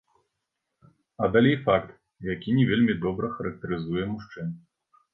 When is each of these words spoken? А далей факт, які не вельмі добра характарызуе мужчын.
А 1.25 1.29
далей 1.35 1.55
факт, 1.69 1.93
які 2.33 2.57
не 2.57 2.65
вельмі 2.73 2.99
добра 3.07 3.33
характарызуе 3.39 4.13
мужчын. 4.17 4.61